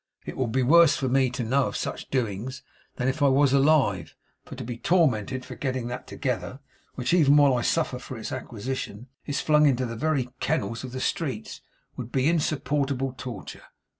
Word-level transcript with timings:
'It 0.25 0.35
will 0.35 0.47
be 0.47 0.63
worse 0.63 0.95
for 0.95 1.07
me 1.07 1.29
to 1.29 1.43
know 1.43 1.67
of 1.67 1.77
such 1.77 2.09
doings, 2.09 2.63
than 2.95 3.07
if 3.07 3.21
I 3.21 3.27
was 3.27 3.53
alive; 3.53 4.15
for 4.43 4.55
to 4.55 4.63
be 4.63 4.75
tormented 4.79 5.45
for 5.45 5.53
getting 5.53 5.89
that 5.89 6.07
together, 6.07 6.59
which 6.95 7.13
even 7.13 7.37
while 7.37 7.53
I 7.55 7.61
suffer 7.61 7.99
for 7.99 8.17
its 8.17 8.31
acquisition, 8.31 9.09
is 9.27 9.41
flung 9.41 9.67
into 9.67 9.85
the 9.85 9.95
very 9.95 10.29
kennels 10.39 10.83
of 10.83 10.91
the 10.91 10.99
streets, 11.01 11.61
would 11.97 12.11
be 12.11 12.27
insupportable 12.27 13.13
torture. 13.15 13.65